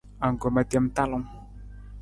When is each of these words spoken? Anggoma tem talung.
Anggoma 0.27 0.63
tem 0.71 0.85
talung. 0.95 1.25